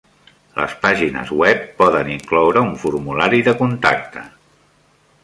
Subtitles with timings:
[0.59, 4.25] Les pàgines web poden incloure un formulari de contacte.